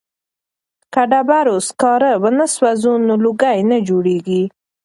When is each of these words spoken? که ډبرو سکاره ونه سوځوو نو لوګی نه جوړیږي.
که 0.93 1.01
ډبرو 1.11 1.57
سکاره 1.67 2.11
ونه 2.21 2.45
سوځوو 2.55 3.03
نو 3.07 3.13
لوګی 3.25 3.59
نه 3.69 3.77
جوړیږي. 3.87 4.43